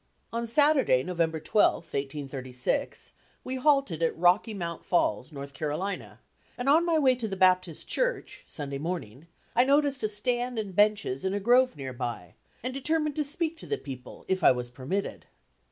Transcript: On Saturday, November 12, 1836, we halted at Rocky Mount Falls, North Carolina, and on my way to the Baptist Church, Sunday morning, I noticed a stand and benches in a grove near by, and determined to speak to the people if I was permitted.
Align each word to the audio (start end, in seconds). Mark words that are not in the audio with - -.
On 0.33 0.47
Saturday, 0.47 1.03
November 1.03 1.39
12, 1.39 1.83
1836, 1.83 3.13
we 3.43 3.57
halted 3.57 4.01
at 4.01 4.17
Rocky 4.17 4.51
Mount 4.51 4.83
Falls, 4.83 5.31
North 5.31 5.53
Carolina, 5.53 6.19
and 6.57 6.67
on 6.67 6.87
my 6.87 6.97
way 6.97 7.13
to 7.13 7.27
the 7.27 7.35
Baptist 7.35 7.87
Church, 7.87 8.43
Sunday 8.47 8.79
morning, 8.79 9.27
I 9.55 9.63
noticed 9.63 10.01
a 10.01 10.09
stand 10.09 10.57
and 10.57 10.75
benches 10.75 11.23
in 11.23 11.35
a 11.35 11.39
grove 11.39 11.75
near 11.77 11.93
by, 11.93 12.33
and 12.63 12.73
determined 12.73 13.15
to 13.17 13.23
speak 13.23 13.57
to 13.57 13.67
the 13.67 13.77
people 13.77 14.25
if 14.27 14.43
I 14.43 14.51
was 14.51 14.71
permitted. 14.71 15.27